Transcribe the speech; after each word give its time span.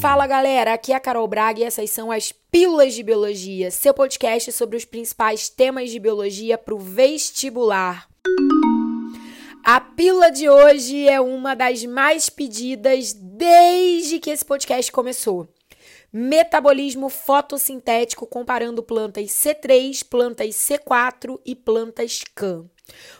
Fala 0.00 0.26
galera, 0.26 0.74
aqui 0.74 0.92
é 0.92 0.94
a 0.94 1.00
Carol 1.00 1.26
Braga 1.26 1.60
e 1.60 1.64
essas 1.64 1.90
são 1.90 2.12
as 2.12 2.30
Pílulas 2.30 2.94
de 2.94 3.02
Biologia, 3.02 3.70
seu 3.70 3.94
podcast 3.94 4.52
sobre 4.52 4.76
os 4.76 4.84
principais 4.84 5.48
temas 5.48 5.90
de 5.90 5.98
biologia 5.98 6.58
para 6.58 6.74
o 6.74 6.78
vestibular. 6.78 8.06
A 9.64 9.80
pílula 9.80 10.30
de 10.30 10.48
hoje 10.48 11.08
é 11.08 11.20
uma 11.20 11.56
das 11.56 11.84
mais 11.84 12.28
pedidas 12.28 13.12
desde 13.14 14.20
que 14.20 14.30
esse 14.30 14.44
podcast 14.44 14.92
começou. 14.92 15.48
Metabolismo 16.12 17.08
fotossintético 17.08 18.26
comparando 18.26 18.82
plantas 18.82 19.30
C3, 19.30 20.06
plantas 20.08 20.54
C4 20.54 21.40
e 21.44 21.54
plantas 21.54 22.22
CAN. 22.34 22.66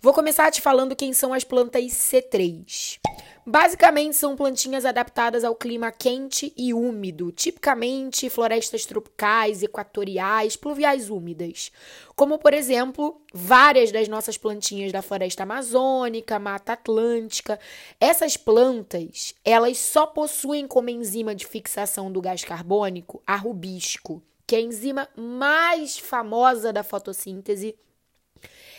Vou 0.00 0.12
começar 0.12 0.50
te 0.50 0.60
falando 0.60 0.96
quem 0.96 1.12
são 1.12 1.32
as 1.32 1.44
plantas 1.44 1.84
C3. 1.84 2.98
Basicamente, 3.44 4.14
são 4.14 4.36
plantinhas 4.36 4.84
adaptadas 4.84 5.42
ao 5.42 5.56
clima 5.56 5.90
quente 5.90 6.52
e 6.56 6.72
úmido, 6.72 7.32
tipicamente 7.32 8.30
florestas 8.30 8.86
tropicais, 8.86 9.64
equatoriais, 9.64 10.54
pluviais 10.54 11.10
úmidas. 11.10 11.72
Como, 12.14 12.38
por 12.38 12.54
exemplo, 12.54 13.20
várias 13.34 13.90
das 13.90 14.06
nossas 14.06 14.38
plantinhas 14.38 14.92
da 14.92 15.02
floresta 15.02 15.42
amazônica, 15.42 16.38
mata 16.38 16.74
atlântica. 16.74 17.58
Essas 17.98 18.36
plantas, 18.36 19.34
elas 19.44 19.76
só 19.76 20.06
possuem 20.06 20.68
como 20.68 20.90
enzima 20.90 21.34
de 21.34 21.44
fixação 21.44 22.12
do 22.12 22.20
gás 22.20 22.44
carbônico 22.44 23.20
a 23.26 23.34
rubisco, 23.34 24.22
que 24.46 24.54
é 24.54 24.58
a 24.58 24.62
enzima 24.62 25.08
mais 25.16 25.98
famosa 25.98 26.72
da 26.72 26.84
fotossíntese. 26.84 27.74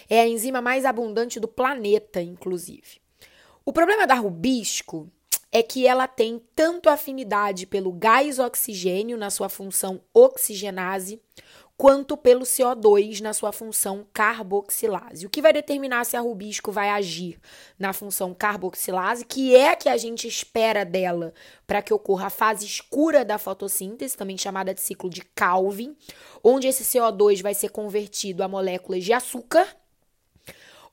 É 0.09 0.21
a 0.21 0.27
enzima 0.27 0.61
mais 0.61 0.85
abundante 0.85 1.37
do 1.37 1.49
planeta, 1.49 2.21
inclusive. 2.21 3.02
O 3.65 3.71
problema 3.71 4.05
da 4.05 4.15
rubisco 4.15 5.09
é 5.49 5.63
que 5.63 5.87
ela 5.87 6.05
tem 6.05 6.41
tanto 6.53 6.89
afinidade 6.89 7.65
pelo 7.65 7.93
gás 7.93 8.37
oxigênio 8.37 9.15
na 9.15 9.29
sua 9.29 9.47
função 9.47 10.01
oxigenase, 10.13 11.21
quanto 11.77 12.17
pelo 12.17 12.41
CO2 12.41 13.21
na 13.21 13.31
sua 13.31 13.53
função 13.53 14.05
carboxilase. 14.11 15.25
O 15.25 15.29
que 15.29 15.41
vai 15.41 15.53
determinar 15.53 16.03
se 16.03 16.17
a 16.17 16.19
rubisco 16.19 16.73
vai 16.73 16.89
agir 16.89 17.39
na 17.79 17.93
função 17.93 18.33
carboxilase, 18.33 19.23
que 19.23 19.55
é 19.55 19.69
a 19.69 19.75
que 19.77 19.87
a 19.87 19.95
gente 19.95 20.27
espera 20.27 20.83
dela 20.83 21.33
para 21.65 21.81
que 21.81 21.93
ocorra 21.93 22.27
a 22.27 22.29
fase 22.29 22.65
escura 22.65 23.23
da 23.23 23.37
fotossíntese, 23.37 24.17
também 24.17 24.37
chamada 24.37 24.73
de 24.73 24.81
ciclo 24.81 25.09
de 25.09 25.21
Calvin, 25.21 25.95
onde 26.43 26.67
esse 26.67 26.83
CO2 26.83 27.41
vai 27.41 27.53
ser 27.53 27.69
convertido 27.69 28.43
a 28.43 28.47
moléculas 28.49 29.05
de 29.05 29.13
açúcar 29.13 29.65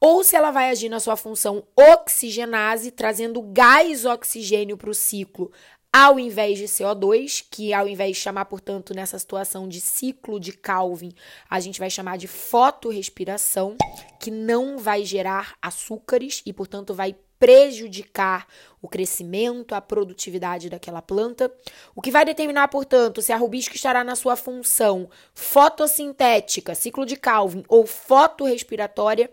ou 0.01 0.25
se 0.25 0.35
ela 0.35 0.51
vai 0.51 0.71
agir 0.71 0.89
na 0.89 0.99
sua 0.99 1.17
função 1.17 1.63
oxigenase, 1.77 2.91
trazendo 2.91 3.43
gás 3.43 4.05
oxigênio 4.07 4.77
para 4.77 4.91
o 4.91 4.95
ciclo, 4.95 5.53
ao 5.93 6.19
invés 6.19 6.57
de 6.57 6.65
CO2, 6.65 7.45
que 7.51 7.75
ao 7.75 7.89
invés 7.89 8.17
de 8.17 8.23
chamar, 8.23 8.45
portanto, 8.45 8.95
nessa 8.95 9.19
situação 9.19 9.69
de 9.69 9.81
ciclo 9.81 10.39
de 10.39 10.53
Calvin, 10.53 11.13
a 11.49 11.59
gente 11.59 11.81
vai 11.81 11.91
chamar 11.91 12.17
de 12.17 12.29
fotorrespiração, 12.29 13.77
que 14.21 14.31
não 14.31 14.79
vai 14.79 15.05
gerar 15.05 15.57
açúcares 15.61 16.43
e, 16.47 16.53
portanto, 16.53 16.95
vai 16.95 17.17
prejudicar 17.41 18.47
o 18.83 18.89
crescimento, 18.89 19.75
a 19.75 19.81
produtividade 19.81 20.69
daquela 20.69 21.01
planta, 21.01 21.53
o 21.97 22.03
que 22.03 22.11
vai 22.11 22.25
determinar, 22.25 22.69
portanto, 22.69 23.23
se 23.23 23.33
a 23.33 23.37
rubisco 23.37 23.75
estará 23.75 24.05
na 24.05 24.15
sua 24.15 24.37
função 24.37 25.09
fotossintética, 25.35 26.75
ciclo 26.75 27.07
de 27.07 27.17
Calvin, 27.17 27.65
ou 27.67 27.87
fotorrespiratória, 27.87 29.31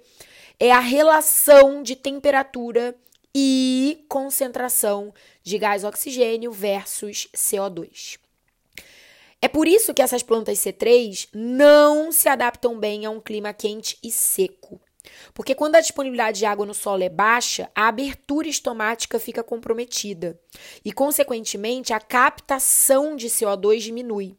é 0.60 0.72
a 0.72 0.80
relação 0.80 1.84
de 1.84 1.96
temperatura 1.96 2.96
e 3.34 4.06
concentração 4.10 5.14
de 5.44 5.58
gás 5.58 5.84
oxigênio 5.84 6.52
versus 6.52 7.28
CO2. 7.36 8.18
É 9.40 9.48
por 9.48 9.68
isso 9.68 9.94
que 9.94 10.02
essas 10.02 10.24
plantas 10.24 10.58
C3 10.58 11.30
não 11.34 12.12
se 12.12 12.28
adaptam 12.28 12.80
bem 12.80 13.06
a 13.06 13.12
um 13.12 13.20
clima 13.20 13.54
quente 13.54 13.98
e 14.04 14.12
seco. 14.12 14.82
Porque 15.34 15.54
quando 15.54 15.76
a 15.76 15.82
disponibilidade 15.82 16.40
de 16.40 16.46
água 16.46 16.66
no 16.66 16.74
solo 16.74 17.04
é 17.04 17.10
baixa, 17.10 17.70
a 17.76 17.88
abertura 17.88 18.48
estomática 18.48 19.20
fica 19.20 19.44
comprometida 19.44 20.40
e, 20.84 20.92
consequentemente, 20.92 21.94
a 21.94 22.00
captação 22.00 23.16
de 23.16 23.28
CO2 23.28 23.80
diminui. 23.80 24.36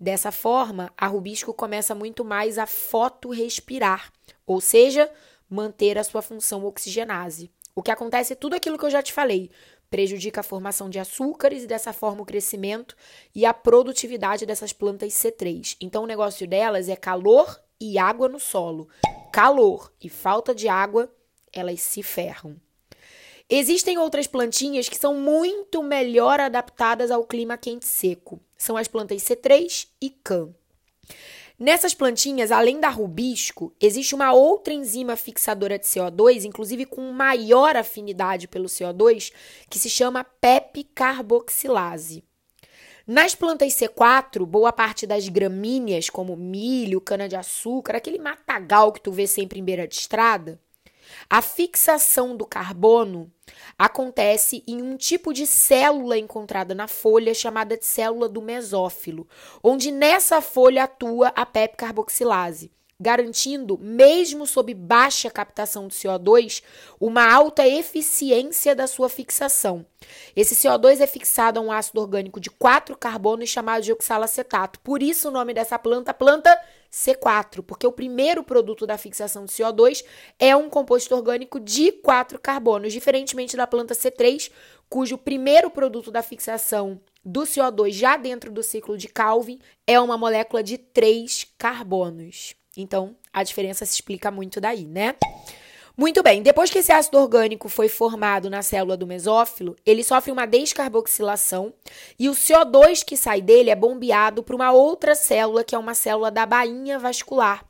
Dessa 0.00 0.32
forma, 0.32 0.92
a 0.96 1.06
rubisco 1.06 1.52
começa 1.52 1.94
muito 1.94 2.24
mais 2.24 2.56
a 2.56 2.66
fotorrespirar, 2.66 4.12
ou 4.46 4.60
seja, 4.60 5.10
manter 5.48 5.98
a 5.98 6.04
sua 6.04 6.22
função 6.22 6.64
oxigenase. 6.64 7.50
O 7.74 7.82
que 7.82 7.90
acontece 7.90 8.32
é 8.32 8.36
tudo 8.36 8.56
aquilo 8.56 8.76
que 8.76 8.84
eu 8.84 8.90
já 8.90 9.02
te 9.02 9.12
falei. 9.12 9.50
Prejudica 9.88 10.40
a 10.40 10.44
formação 10.44 10.90
de 10.90 10.98
açúcares 10.98 11.62
e 11.62 11.66
dessa 11.66 11.92
forma 11.92 12.22
o 12.22 12.26
crescimento 12.26 12.96
e 13.34 13.46
a 13.46 13.54
produtividade 13.54 14.44
dessas 14.44 14.72
plantas 14.72 15.12
C3. 15.14 15.76
Então 15.80 16.02
o 16.02 16.06
negócio 16.06 16.46
delas 16.46 16.88
é 16.88 16.96
calor 16.96 17.58
e 17.80 17.98
água 17.98 18.28
no 18.28 18.40
solo. 18.40 18.88
Calor 19.32 19.92
e 20.02 20.08
falta 20.08 20.54
de 20.54 20.68
água, 20.68 21.10
elas 21.52 21.80
se 21.80 22.02
ferram. 22.02 22.56
Existem 23.48 23.96
outras 23.96 24.26
plantinhas 24.26 24.90
que 24.90 24.98
são 24.98 25.14
muito 25.14 25.82
melhor 25.82 26.38
adaptadas 26.38 27.10
ao 27.10 27.24
clima 27.24 27.56
quente 27.56 27.84
e 27.84 27.86
seco. 27.86 28.40
São 28.58 28.76
as 28.76 28.88
plantas 28.88 29.22
C3 29.22 29.86
e 30.02 30.10
CAN. 30.10 30.52
Nessas 31.58 31.92
plantinhas, 31.92 32.52
além 32.52 32.78
da 32.78 32.88
rubisco, 32.88 33.74
existe 33.80 34.14
uma 34.14 34.32
outra 34.32 34.72
enzima 34.72 35.16
fixadora 35.16 35.76
de 35.76 35.86
CO2, 35.86 36.44
inclusive 36.44 36.86
com 36.86 37.10
maior 37.10 37.76
afinidade 37.76 38.46
pelo 38.46 38.66
CO2, 38.66 39.32
que 39.68 39.76
se 39.76 39.90
chama 39.90 40.22
PEP 40.22 40.84
carboxilase. 40.94 42.22
Nas 43.04 43.34
plantas 43.34 43.72
C4, 43.72 44.46
boa 44.46 44.72
parte 44.72 45.04
das 45.04 45.28
gramíneas, 45.28 46.08
como 46.08 46.36
milho, 46.36 47.00
cana-de-açúcar, 47.00 47.96
aquele 47.96 48.20
matagal 48.20 48.92
que 48.92 49.00
tu 49.00 49.10
vê 49.10 49.26
sempre 49.26 49.58
em 49.58 49.64
beira 49.64 49.88
de 49.88 49.96
estrada, 49.96 50.60
a 51.28 51.42
fixação 51.42 52.36
do 52.36 52.46
carbono 52.46 53.30
acontece 53.78 54.62
em 54.66 54.82
um 54.82 54.96
tipo 54.96 55.32
de 55.32 55.46
célula 55.46 56.18
encontrada 56.18 56.74
na 56.74 56.88
folha 56.88 57.34
chamada 57.34 57.76
de 57.76 57.84
célula 57.84 58.28
do 58.28 58.42
mesófilo, 58.42 59.26
onde 59.62 59.90
nessa 59.90 60.40
folha 60.40 60.84
atua 60.84 61.28
a 61.28 61.46
PEP 61.46 61.76
carboxilase 61.76 62.70
garantindo, 63.00 63.78
mesmo 63.78 64.44
sob 64.44 64.74
baixa 64.74 65.30
captação 65.30 65.86
de 65.86 65.94
CO2, 65.94 66.62
uma 66.98 67.32
alta 67.32 67.66
eficiência 67.66 68.74
da 68.74 68.88
sua 68.88 69.08
fixação. 69.08 69.86
Esse 70.34 70.56
CO2 70.56 71.00
é 71.00 71.06
fixado 71.06 71.60
a 71.60 71.62
um 71.62 71.70
ácido 71.70 72.00
orgânico 72.00 72.40
de 72.40 72.50
quatro 72.50 72.96
carbonos 72.96 73.48
chamado 73.48 73.84
de 73.84 73.92
oxalacetato. 73.92 74.80
Por 74.80 75.00
isso 75.00 75.28
o 75.28 75.30
nome 75.30 75.54
dessa 75.54 75.78
planta, 75.78 76.12
planta 76.12 76.58
C4, 76.90 77.62
porque 77.62 77.86
o 77.86 77.92
primeiro 77.92 78.42
produto 78.42 78.86
da 78.86 78.98
fixação 78.98 79.44
de 79.44 79.52
CO2 79.52 80.04
é 80.38 80.56
um 80.56 80.68
composto 80.68 81.14
orgânico 81.14 81.60
de 81.60 81.92
quatro 81.92 82.38
carbonos, 82.38 82.92
diferentemente 82.92 83.56
da 83.56 83.66
planta 83.66 83.94
C3, 83.94 84.50
cujo 84.88 85.18
primeiro 85.18 85.70
produto 85.70 86.10
da 86.10 86.22
fixação 86.22 87.00
do 87.24 87.42
CO2 87.42 87.92
já 87.92 88.16
dentro 88.16 88.50
do 88.50 88.62
ciclo 88.62 88.96
de 88.96 89.08
Calvin 89.08 89.58
é 89.86 90.00
uma 90.00 90.16
molécula 90.16 90.62
de 90.62 90.78
três 90.78 91.46
carbonos. 91.58 92.54
Então, 92.76 93.16
a 93.32 93.42
diferença 93.42 93.84
se 93.84 93.94
explica 93.94 94.30
muito 94.30 94.60
daí, 94.60 94.84
né? 94.84 95.14
Muito 96.00 96.22
bem, 96.22 96.42
depois 96.42 96.70
que 96.70 96.78
esse 96.78 96.92
ácido 96.92 97.18
orgânico 97.18 97.68
foi 97.68 97.88
formado 97.88 98.48
na 98.48 98.62
célula 98.62 98.96
do 98.96 99.04
mesófilo, 99.04 99.74
ele 99.84 100.04
sofre 100.04 100.30
uma 100.30 100.46
descarboxilação 100.46 101.74
e 102.16 102.28
o 102.28 102.34
CO2 102.34 103.04
que 103.04 103.16
sai 103.16 103.42
dele 103.42 103.68
é 103.68 103.74
bombeado 103.74 104.44
para 104.44 104.54
uma 104.54 104.70
outra 104.70 105.16
célula, 105.16 105.64
que 105.64 105.74
é 105.74 105.78
uma 105.78 105.94
célula 105.94 106.30
da 106.30 106.46
bainha 106.46 107.00
vascular, 107.00 107.64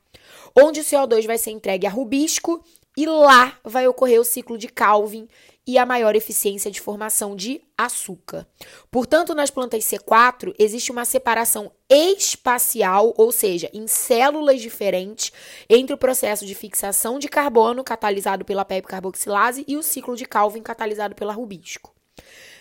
onde 0.55 0.81
o 0.81 0.85
CO2 0.85 1.27
vai 1.27 1.39
ser 1.39 1.53
entregue 1.53 1.87
a 1.87 1.91
rubisco 1.91 2.63
e 2.95 3.07
lá 3.07 3.57
vai 3.65 3.89
ocorrer 3.89 4.21
o 4.21 4.25
ciclo 4.25 4.59
de 4.59 4.69
Calvin 4.69 5.27
e 5.69 5.77
a 5.77 5.85
maior 5.85 6.17
eficiência 6.17 6.71
de 6.71 6.81
formação 6.81 7.37
de 7.37 7.61
açúcar. 7.77 8.47
Portanto, 8.91 9.35
nas 9.35 9.51
plantas 9.51 9.85
C4 9.85 10.55
existe 10.59 10.91
uma 10.91 11.05
separação 11.05 11.71
espacial, 11.91 13.13
ou 13.19 13.31
seja, 13.31 13.69
em 13.75 13.87
células 13.87 14.63
diferentes, 14.63 15.31
entre 15.69 15.93
o 15.93 15.99
processo 15.99 16.47
de 16.47 16.55
fixação 16.55 17.19
de 17.19 17.29
carbono 17.29 17.85
catalisado 17.85 18.47
pela 18.47 18.65
PEP 18.65 18.89
carboxilase 18.89 19.63
e 19.69 19.77
o 19.77 19.83
ciclo 19.83 20.17
de 20.17 20.25
Calvin 20.25 20.63
catalisado 20.63 21.15
pela 21.15 21.35
rubisco. 21.35 21.95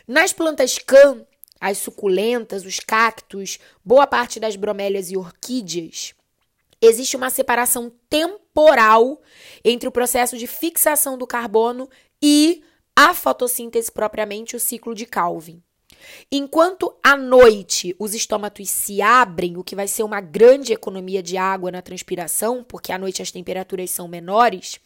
Nas 0.05 0.33
plantas 0.33 0.77
CAN, 0.77 1.25
as 1.61 1.77
suculentas, 1.77 2.65
os 2.65 2.81
cactos, 2.81 3.57
boa 3.85 4.05
parte 4.05 4.37
das 4.37 4.57
bromélias 4.57 5.09
e 5.11 5.15
orquídeas, 5.15 6.13
existe 6.81 7.15
uma 7.15 7.29
separação 7.29 7.89
temporal 8.09 9.21
entre 9.63 9.87
o 9.87 9.93
processo 9.93 10.37
de 10.37 10.45
fixação 10.45 11.17
do 11.17 11.25
carbono 11.25 11.89
e 12.21 12.63
a 12.99 13.13
fotossíntese 13.13 13.91
propriamente, 13.91 14.55
o 14.55 14.59
ciclo 14.59 14.95
de 14.95 15.05
Calvin. 15.05 15.61
Enquanto 16.31 16.95
à 17.03 17.15
noite 17.15 17.95
os 17.99 18.15
estômatos 18.15 18.71
se 18.71 19.03
abrem, 19.03 19.55
o 19.55 19.63
que 19.63 19.75
vai 19.75 19.87
ser 19.87 20.01
uma 20.01 20.19
grande 20.19 20.73
economia 20.73 21.21
de 21.21 21.37
água 21.37 21.69
na 21.69 21.79
transpiração, 21.79 22.63
porque 22.63 22.91
à 22.91 22.97
noite 22.97 23.21
as 23.21 23.29
temperaturas 23.29 23.91
são 23.91 24.07
menores, 24.07 24.79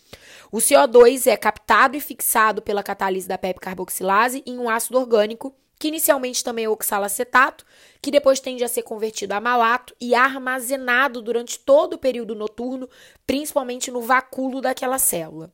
o 0.51 0.57
CO2 0.57 1.25
é 1.27 1.37
captado 1.37 1.95
e 1.95 2.01
fixado 2.01 2.61
pela 2.61 2.83
catálise 2.83 3.29
da 3.29 3.37
PEP 3.37 3.61
carboxilase 3.61 4.43
em 4.45 4.59
um 4.59 4.69
ácido 4.69 4.99
orgânico 4.99 5.55
que 5.79 5.87
inicialmente 5.87 6.43
também 6.43 6.65
é 6.65 6.69
oxalacetato, 6.69 7.65
que 8.01 8.11
depois 8.11 8.41
tende 8.41 8.63
a 8.63 8.67
ser 8.67 8.83
convertido 8.83 9.33
a 9.33 9.39
malato 9.39 9.95
e 10.01 10.13
armazenado 10.13 11.21
durante 11.21 11.57
todo 11.57 11.93
o 11.93 11.97
período 11.97 12.35
noturno, 12.35 12.89
principalmente 13.25 13.89
no 13.89 14.01
vacúolo 14.01 14.59
daquela 14.59 14.99
célula. 14.99 15.51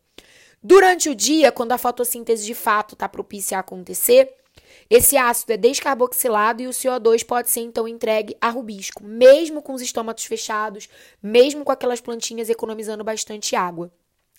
Durante 0.69 1.07
o 1.09 1.15
dia, 1.15 1.49
quando 1.49 1.71
a 1.71 1.77
fotossíntese 1.77 2.45
de 2.45 2.53
fato 2.53 2.93
está 2.93 3.07
propícia 3.07 3.55
a 3.55 3.61
acontecer, 3.61 4.29
esse 4.89 5.15
ácido 5.15 5.53
é 5.53 5.55
descarboxilado 5.55 6.61
e 6.61 6.67
o 6.67 6.71
CO2 6.71 7.25
pode 7.25 7.49
ser 7.49 7.61
então 7.61 7.87
entregue 7.87 8.35
a 8.41 8.49
rubisco, 8.49 9.01
mesmo 9.01 9.61
com 9.61 9.73
os 9.73 9.81
estômatos 9.81 10.25
fechados, 10.25 10.89
mesmo 11.23 11.63
com 11.63 11.71
aquelas 11.71 12.01
plantinhas 12.01 12.49
economizando 12.49 13.01
bastante 13.01 13.55
água. 13.55 13.89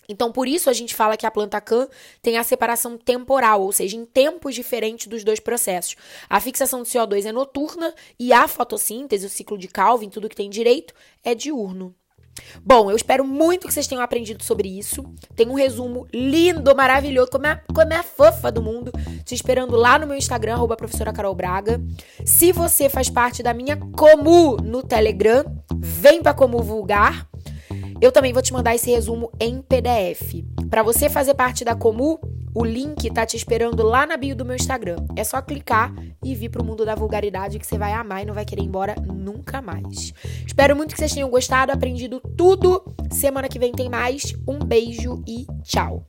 Então, 0.07 0.31
por 0.31 0.47
isso 0.47 0.69
a 0.69 0.73
gente 0.73 0.93
fala 0.93 1.17
que 1.17 1.25
a 1.25 1.31
planta 1.31 1.59
can 1.59 1.89
tem 2.21 2.37
a 2.37 2.43
separação 2.43 2.95
temporal, 2.95 3.63
ou 3.63 3.71
seja, 3.71 3.97
em 3.97 4.05
tempos 4.05 4.53
diferentes 4.53 5.07
dos 5.07 5.23
dois 5.23 5.39
processos. 5.39 5.95
A 6.29 6.39
fixação 6.39 6.83
de 6.83 6.89
CO2 6.89 7.25
é 7.25 7.31
noturna 7.31 7.91
e 8.19 8.31
a 8.31 8.47
fotossíntese, 8.47 9.25
o 9.25 9.29
ciclo 9.31 9.57
de 9.57 9.67
Calvin, 9.67 10.11
tudo 10.11 10.29
que 10.29 10.35
tem 10.35 10.47
direito, 10.47 10.93
é 11.23 11.33
diurno. 11.33 11.95
Bom, 12.63 12.89
eu 12.89 12.95
espero 12.95 13.25
muito 13.25 13.67
que 13.67 13.73
vocês 13.73 13.87
tenham 13.87 14.03
aprendido 14.03 14.43
sobre 14.43 14.67
isso. 14.67 15.03
Tem 15.35 15.47
um 15.47 15.53
resumo 15.53 16.07
lindo, 16.13 16.75
maravilhoso, 16.75 17.31
como 17.31 17.47
é, 17.47 17.61
como 17.73 17.93
é 17.93 17.97
a 17.97 18.03
fofa 18.03 18.51
do 18.51 18.61
mundo, 18.61 18.91
te 19.23 19.33
esperando 19.33 19.75
lá 19.75 19.97
no 19.97 20.07
meu 20.07 20.15
Instagram, 20.15 20.53
arroba 20.53 20.75
professora 20.75 21.13
Carol 21.13 21.35
Braga. 21.35 21.81
Se 22.25 22.51
você 22.51 22.89
faz 22.89 23.09
parte 23.09 23.41
da 23.41 23.53
minha 23.53 23.77
Comu 23.77 24.57
no 24.57 24.83
Telegram, 24.83 25.43
vem 25.77 26.21
pra 26.21 26.33
Comu 26.33 26.61
Vulgar. 26.61 27.27
Eu 28.01 28.11
também 28.11 28.31
vou 28.31 28.41
te 28.41 28.53
mandar 28.53 28.75
esse 28.75 28.89
resumo 28.89 29.29
em 29.39 29.61
PDF. 29.61 30.43
Para 30.69 30.83
você 30.83 31.09
fazer 31.09 31.33
parte 31.33 31.65
da 31.65 31.75
Comu, 31.75 32.19
o 32.53 32.63
link 32.63 33.09
tá 33.11 33.25
te 33.25 33.37
esperando 33.37 33.83
lá 33.83 34.05
na 34.05 34.17
bio 34.17 34.35
do 34.35 34.45
meu 34.45 34.55
Instagram. 34.55 34.97
É 35.15 35.23
só 35.23 35.41
clicar 35.41 35.93
e 36.23 36.35
vir 36.35 36.49
pro 36.49 36.63
mundo 36.63 36.85
da 36.85 36.95
vulgaridade 36.95 37.59
que 37.59 37.65
você 37.65 37.77
vai 37.77 37.93
amar 37.93 38.23
e 38.23 38.25
não 38.25 38.33
vai 38.33 38.45
querer 38.45 38.61
ir 38.61 38.65
embora 38.65 38.95
nunca 38.95 39.61
mais. 39.61 40.13
Espero 40.45 40.75
muito 40.75 40.93
que 40.93 40.97
vocês 40.97 41.13
tenham 41.13 41.29
gostado, 41.29 41.71
aprendido 41.71 42.21
tudo. 42.37 42.83
Semana 43.11 43.47
que 43.47 43.59
vem 43.59 43.71
tem 43.71 43.89
mais. 43.89 44.33
Um 44.47 44.59
beijo 44.59 45.23
e 45.27 45.45
tchau. 45.63 46.05